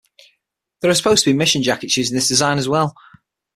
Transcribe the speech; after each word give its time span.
There 0.79 0.89
are 0.89 0.95
supposed 0.95 1.23
to 1.25 1.29
be 1.29 1.37
mission 1.37 1.61
jackets 1.61 1.95
using 1.95 2.15
this 2.15 2.27
design 2.27 2.57
as 2.57 2.67
well. 2.67 2.95